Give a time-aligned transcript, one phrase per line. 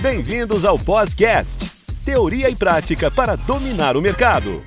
[0.00, 1.70] Bem-vindos ao Podcast,
[2.04, 4.62] teoria e prática para dominar o mercado.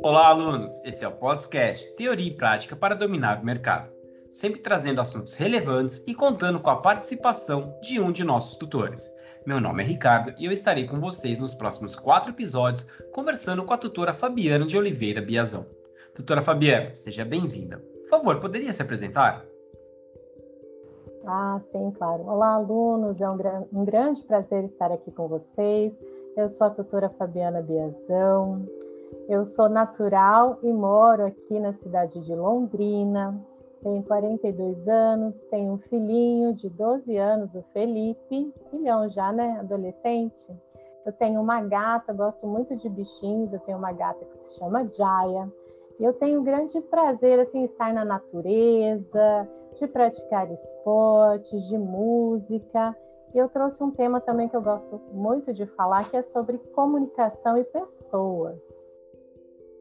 [0.00, 0.80] Olá, alunos!
[0.84, 3.90] Esse é o Podcast, teoria e prática para dominar o mercado.
[4.30, 9.12] Sempre trazendo assuntos relevantes e contando com a participação de um de nossos tutores.
[9.44, 13.74] Meu nome é Ricardo e eu estarei com vocês nos próximos quatro episódios conversando com
[13.74, 15.66] a tutora Fabiana de Oliveira Biazão.
[16.14, 17.91] Tutora Fabiana, seja bem-vinda.
[18.12, 19.42] Por favor, poderia se apresentar?
[21.24, 22.28] Ah, sim, claro.
[22.28, 23.22] Olá, alunos.
[23.22, 23.38] É um,
[23.72, 25.98] um grande prazer estar aqui com vocês.
[26.36, 28.66] Eu sou a tutora Fabiana Biazão.
[29.30, 33.34] Eu sou natural e moro aqui na cidade de Londrina
[33.82, 39.58] tenho 42 anos, tenho um filhinho de 12 anos, o Felipe, filhão já, né?
[39.58, 40.46] Adolescente.
[41.04, 44.88] Eu tenho uma gata, gosto muito de bichinhos, eu tenho uma gata que se chama
[44.92, 45.52] Jaya.
[46.02, 52.96] Eu tenho grande prazer, assim, estar na natureza, de praticar esportes, de música.
[53.32, 56.58] E eu trouxe um tema também que eu gosto muito de falar, que é sobre
[56.74, 58.58] comunicação e pessoas.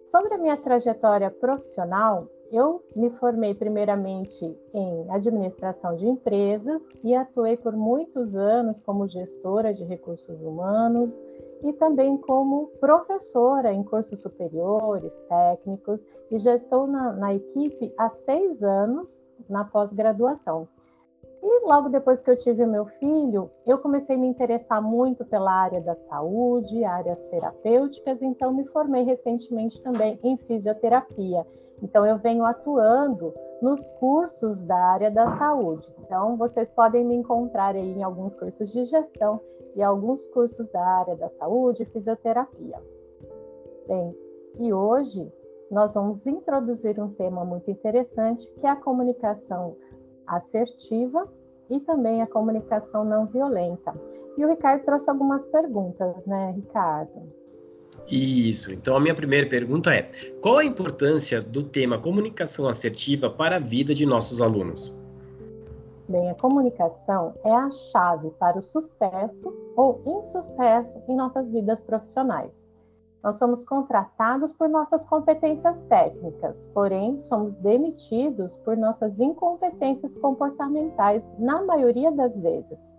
[0.06, 7.58] Sobre a minha trajetória profissional, eu me formei primeiramente em administração de empresas e atuei
[7.58, 11.20] por muitos anos como gestora de recursos humanos
[11.64, 18.09] e também como professora em cursos superiores, técnicos, e já estou na, na equipe há
[18.09, 20.68] seis anos na pós-graduação.
[21.44, 25.52] E logo depois que eu tive meu filho, eu comecei a me interessar muito pela
[25.52, 31.46] área da saúde, áreas terapêuticas, então me formei recentemente também em fisioterapia
[31.81, 35.92] então, eu venho atuando nos cursos da área da saúde.
[36.00, 39.42] Então, vocês podem me encontrar aí em alguns cursos de gestão
[39.76, 42.78] e alguns cursos da área da saúde e fisioterapia.
[43.88, 44.16] Bem,
[44.60, 45.32] e hoje
[45.70, 49.78] nós vamos introduzir um tema muito interessante, que é a comunicação
[50.28, 51.28] assertiva
[51.70, 53.94] e também a comunicação não violenta.
[54.38, 57.31] E o Ricardo trouxe algumas perguntas, né, Ricardo?
[58.10, 58.74] Isso.
[58.74, 60.12] Então, a minha primeira pergunta é:
[60.42, 65.00] qual a importância do tema comunicação assertiva para a vida de nossos alunos?
[66.12, 72.68] Bem, a comunicação é a chave para o sucesso ou insucesso em nossas vidas profissionais.
[73.24, 81.64] Nós somos contratados por nossas competências técnicas, porém, somos demitidos por nossas incompetências comportamentais, na
[81.64, 82.94] maioria das vezes.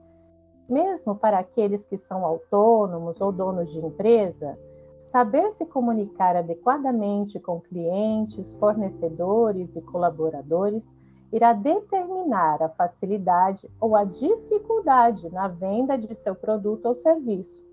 [0.67, 4.57] Mesmo para aqueles que são autônomos ou donos de empresa,
[5.03, 10.89] Saber se comunicar adequadamente com clientes, fornecedores e colaboradores
[11.33, 17.65] irá determinar a facilidade ou a dificuldade na venda de seu produto ou serviço.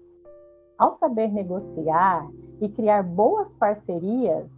[0.77, 2.25] Ao saber negociar
[2.61, 4.49] e criar boas parcerias,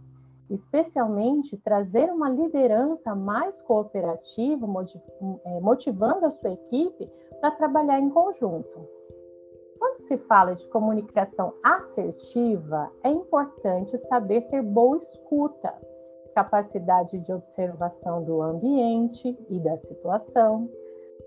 [0.48, 4.66] especialmente trazer uma liderança mais cooperativa,
[5.44, 8.88] eh, motivando a sua equipe para trabalhar em conjunto.
[9.78, 15.74] Quando se fala de comunicação assertiva, é importante saber ter boa escuta,
[16.34, 20.68] capacidade de observação do ambiente e da situação,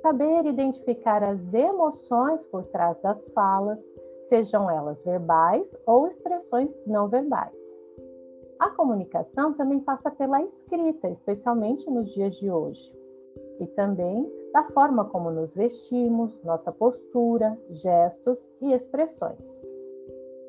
[0.01, 3.89] saber identificar as emoções por trás das falas,
[4.27, 7.75] sejam elas verbais ou expressões não verbais.
[8.59, 12.93] A comunicação também passa pela escrita, especialmente nos dias de hoje,
[13.59, 19.59] e também da forma como nos vestimos, nossa postura, gestos e expressões.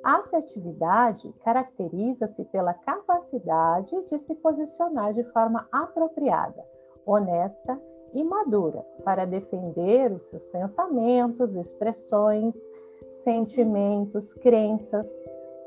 [0.09, 6.65] Assertividade caracteriza-se pela capacidade de se posicionar de forma apropriada,
[7.05, 7.77] honesta
[8.15, 12.55] e madura para defender os seus pensamentos, expressões,
[13.11, 15.09] sentimentos, crenças,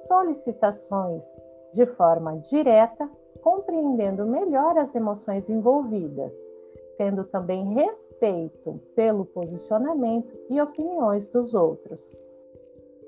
[0.07, 1.25] solicitações
[1.73, 3.11] de forma direta,
[3.41, 6.33] compreendendo melhor as emoções envolvidas
[6.97, 12.13] tendo também respeito pelo posicionamento e opiniões dos outros.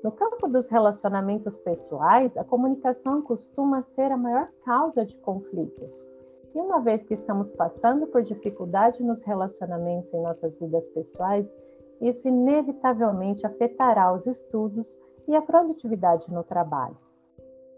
[0.02, 6.08] No campo dos relacionamentos pessoais, a comunicação costuma ser a maior causa de conflitos.
[6.52, 11.54] E uma vez que estamos passando por dificuldade nos relacionamentos em nossas vidas pessoais,
[12.00, 16.96] isso inevitavelmente afetará os estudos e a produtividade no trabalho.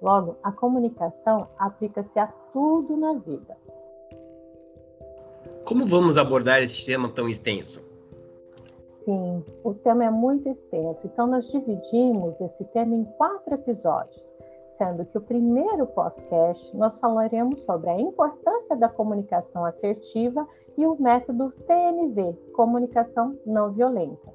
[0.00, 3.56] Logo, a comunicação aplica-se a tudo na vida.
[5.67, 7.94] Como vamos abordar esse tema tão extenso?
[9.05, 14.35] Sim, o tema é muito extenso, então nós dividimos esse tema em quatro episódios,
[14.73, 20.49] sendo que o primeiro podcast nós falaremos sobre a importância da comunicação assertiva
[20.79, 24.33] e o método CNV, comunicação não violenta.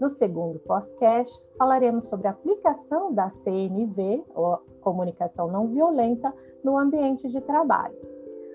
[0.00, 6.34] No segundo podcast, falaremos sobre a aplicação da CNV, ou comunicação não violenta,
[6.64, 7.94] no ambiente de trabalho.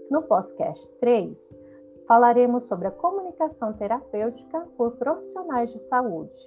[0.09, 1.64] No podcast 3,
[2.07, 6.39] falaremos sobre a comunicação terapêutica por profissionais de saúde.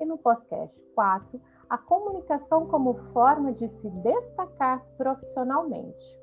[0.00, 6.18] E no podcast 4, a comunicação como forma de se destacar profissionalmente.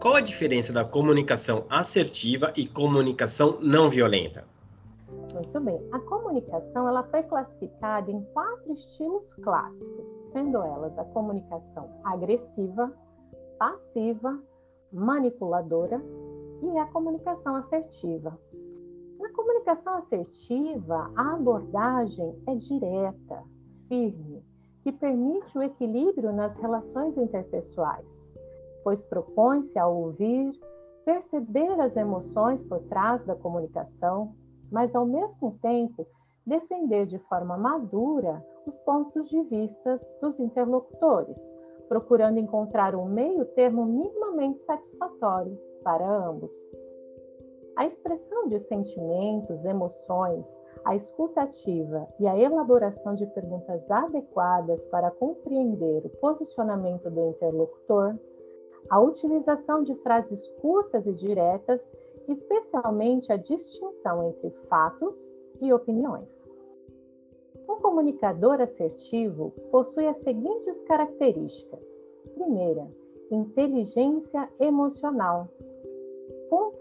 [0.00, 4.44] Qual a diferença da comunicação assertiva e comunicação não violenta?
[5.32, 5.80] Muito bem.
[5.92, 12.92] A comunicação ela foi classificada em quatro estilos clássicos, sendo elas a comunicação agressiva,
[13.58, 14.38] passiva,
[14.92, 16.02] manipuladora
[16.62, 18.38] e a comunicação assertiva.
[19.18, 23.42] Na comunicação assertiva, a abordagem é direta,
[23.88, 24.44] firme,
[24.82, 28.30] que permite o equilíbrio nas relações interpessoais,
[28.84, 30.52] pois propõe-se a ouvir,
[31.04, 34.34] perceber as emoções por trás da comunicação,
[34.70, 36.06] mas ao mesmo tempo
[36.46, 41.40] defender de forma madura os pontos de vista dos interlocutores,
[41.88, 46.52] procurando encontrar um meio termo minimamente satisfatório para ambos.
[47.76, 56.04] A expressão de sentimentos, emoções, a escutativa e a elaboração de perguntas adequadas para compreender
[56.04, 58.18] o posicionamento do interlocutor,
[58.90, 61.92] a utilização de frases curtas e diretas,
[62.28, 66.46] especialmente a distinção entre fatos e opiniões.
[67.68, 71.86] Um comunicador assertivo possui as seguintes características:
[72.34, 72.86] primeira,
[73.30, 75.48] inteligência emocional,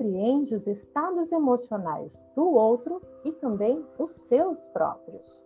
[0.02, 5.46] compreende os estados emocionais do outro e também os seus próprios.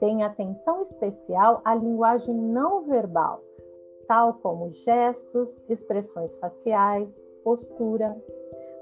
[0.00, 3.40] Tem atenção especial à linguagem não verbal,
[4.08, 8.16] tal como gestos, expressões faciais, postura,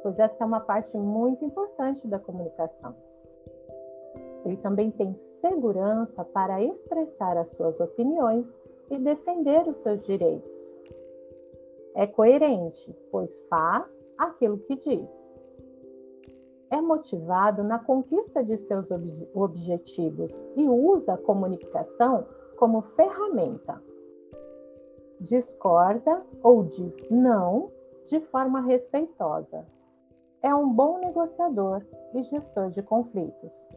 [0.02, 2.94] pois esta é uma parte muito importante da comunicação.
[4.44, 8.54] Ele também tem segurança para expressar as suas opiniões
[8.90, 10.80] e defender os seus direitos
[11.96, 15.32] é coerente, pois faz aquilo que diz.
[16.70, 22.26] É motivado na conquista de seus ob objetivos e usa a comunicação
[22.58, 23.82] como ferramenta.
[25.20, 27.72] Discorda ou diz não
[28.04, 29.64] de forma respeitosa.
[30.42, 31.82] É um bom negociador
[32.12, 33.68] e gestor de conflitos.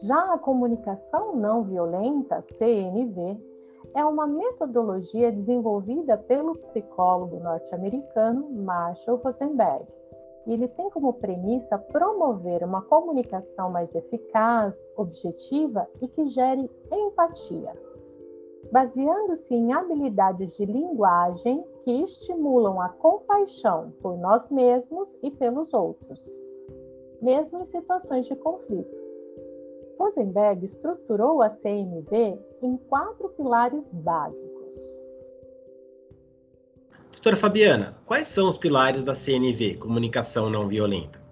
[0.00, 3.51] Já a comunicação não violenta, CNV,
[3.94, 9.84] é uma metodologia desenvolvida pelo psicólogo norte-americano Marshall Rosenberg.
[10.46, 17.72] Ele tem como premissa promover uma comunicação mais eficaz, objetiva e que gere empatia,
[18.72, 26.28] baseando-se em habilidades de linguagem que estimulam a compaixão por nós mesmos e pelos outros,
[27.20, 29.11] mesmo em situações de conflito.
[30.02, 34.74] Rosenberg estruturou a CMV em quatro pilares básicos.
[37.12, 41.22] Doutora Fabiana, quais são os pilares da CNV, Comunicação Não Violenta?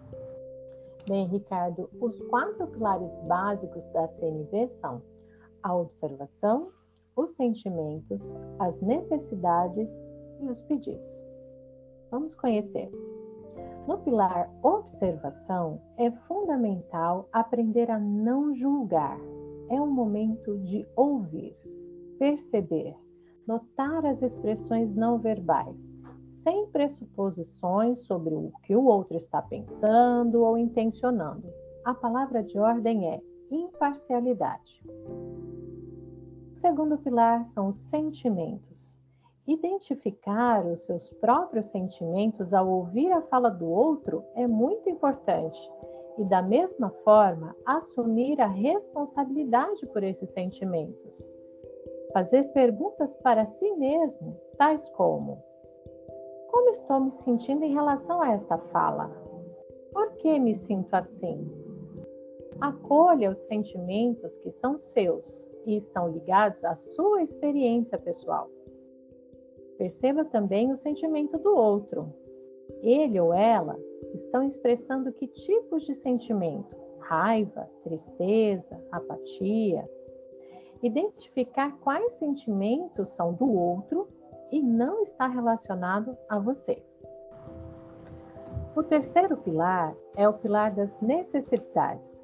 [1.09, 5.03] Bem, Ricardo, os quatro pilares básicos da CNV são
[5.65, 6.71] a observação,
[7.17, 9.91] os sentimentos, as necessidades
[10.41, 11.25] e os pedidos.
[12.09, 13.20] Vamos conhecê-los.
[13.87, 19.19] No pilar observação, é fundamental aprender a não julgar.
[19.69, 21.57] É um momento de ouvir,
[22.19, 22.97] perceber,
[23.47, 25.91] notar as expressões não verbais,
[26.27, 31.49] sem pressuposições sobre o que o outro está pensando ou intencionando.
[31.85, 33.21] A palavra de ordem é
[33.51, 34.85] imparcialidade.
[36.51, 39.00] O segundo pilar são os sentimentos.
[39.47, 45.59] Identificar os seus próprios sentimentos ao ouvir a fala do outro é muito importante
[46.19, 51.31] e, da mesma forma, assumir a responsabilidade por esses sentimentos.
[52.13, 55.43] Fazer perguntas para si mesmo, tais como:
[56.51, 59.09] Como estou me sentindo em relação a esta fala?
[59.93, 61.51] Por que me sinto assim?
[62.61, 68.51] Acolha os sentimentos que são seus e estão ligados à sua experiência pessoal.
[69.81, 72.13] Perceba também o sentimento do outro.
[72.83, 73.79] Ele ou ela
[74.13, 76.77] estão expressando que tipos de sentimento?
[76.99, 79.89] Raiva, tristeza, apatia.
[80.83, 84.07] Identificar quais sentimentos são do outro
[84.53, 86.83] e não está relacionado a você.
[88.77, 92.23] O terceiro pilar é o pilar das necessidades.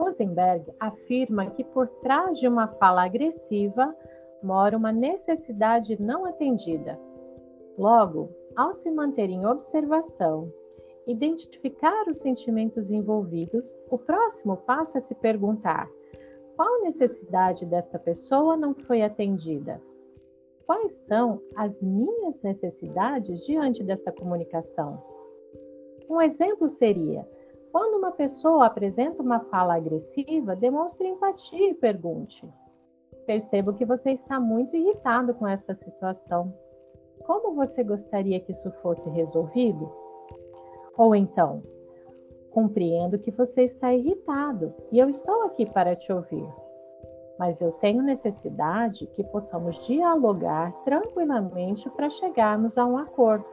[0.00, 3.94] Rosenberg afirma que por trás de uma fala agressiva
[4.42, 6.98] mora uma necessidade não atendida.
[7.76, 10.52] Logo, ao se manter em observação,
[11.06, 15.88] identificar os sentimentos envolvidos, o próximo passo é se perguntar:
[16.56, 19.80] qual necessidade desta pessoa não foi atendida?
[20.66, 25.02] Quais são as minhas necessidades diante desta comunicação?
[26.10, 27.26] Um exemplo seria:
[27.72, 32.46] quando uma pessoa apresenta uma fala agressiva, demonstre empatia e pergunte:
[33.28, 36.50] Percebo que você está muito irritado com esta situação.
[37.26, 39.92] Como você gostaria que isso fosse resolvido?
[40.96, 41.62] Ou então,
[42.50, 46.48] compreendo que você está irritado e eu estou aqui para te ouvir
[47.38, 53.44] mas eu tenho necessidade que possamos dialogar tranquilamente para chegarmos a um acordo.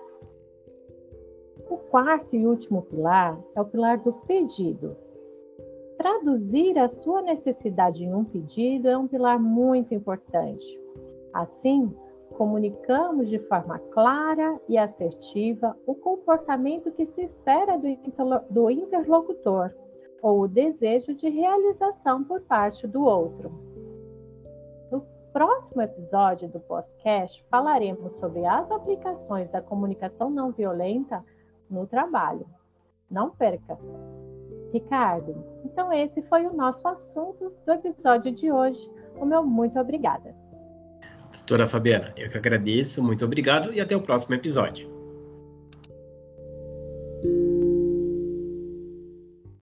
[1.69, 4.97] O quarto e último pilar é o pilar do pedido.
[6.05, 10.79] Traduzir a sua necessidade em um pedido é um pilar muito importante.
[11.33, 11.91] Assim,
[12.37, 17.75] comunicamos de forma clara e assertiva o comportamento que se espera
[18.51, 19.73] do interlocutor
[20.21, 23.51] ou o desejo de realização por parte do outro
[25.33, 31.21] próximo episódio do podcast falaremos sobre as aplicações da comunicação não violenta
[31.69, 32.47] no trabalho.
[33.11, 33.77] Não perca!
[34.75, 38.79] Ricardo, então esse foi o nosso assunto do episódio de hoje.
[39.15, 40.35] O meu muito obrigada.
[41.31, 44.94] Doutora Fabiana, eu que agradeço, muito obrigado e até o próximo episódio.